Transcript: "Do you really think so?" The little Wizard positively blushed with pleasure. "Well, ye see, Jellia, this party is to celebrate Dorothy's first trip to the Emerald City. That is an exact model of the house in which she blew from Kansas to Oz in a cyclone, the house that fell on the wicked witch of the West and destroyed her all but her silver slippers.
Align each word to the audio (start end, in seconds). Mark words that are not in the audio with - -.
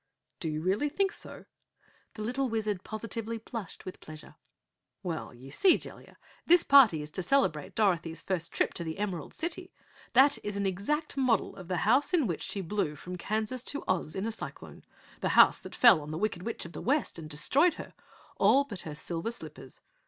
"Do 0.39 0.49
you 0.49 0.63
really 0.63 0.89
think 0.89 1.11
so?" 1.11 1.45
The 2.15 2.23
little 2.23 2.49
Wizard 2.49 2.83
positively 2.83 3.37
blushed 3.37 3.85
with 3.85 3.99
pleasure. 3.99 4.33
"Well, 5.03 5.31
ye 5.31 5.51
see, 5.51 5.77
Jellia, 5.77 6.17
this 6.47 6.63
party 6.63 7.03
is 7.03 7.11
to 7.11 7.21
celebrate 7.21 7.75
Dorothy's 7.75 8.19
first 8.19 8.51
trip 8.51 8.73
to 8.73 8.83
the 8.83 8.97
Emerald 8.97 9.31
City. 9.35 9.71
That 10.13 10.39
is 10.43 10.57
an 10.57 10.65
exact 10.65 11.17
model 11.17 11.55
of 11.55 11.67
the 11.67 11.77
house 11.85 12.15
in 12.15 12.25
which 12.25 12.41
she 12.41 12.61
blew 12.61 12.95
from 12.95 13.15
Kansas 13.15 13.63
to 13.65 13.83
Oz 13.87 14.15
in 14.15 14.25
a 14.25 14.31
cyclone, 14.31 14.85
the 15.19 15.37
house 15.37 15.59
that 15.61 15.75
fell 15.75 16.01
on 16.01 16.09
the 16.09 16.17
wicked 16.17 16.41
witch 16.41 16.65
of 16.65 16.71
the 16.73 16.81
West 16.81 17.19
and 17.19 17.29
destroyed 17.29 17.75
her 17.75 17.93
all 18.37 18.63
but 18.63 18.81
her 18.81 18.95
silver 18.95 19.29
slippers. 19.31 19.81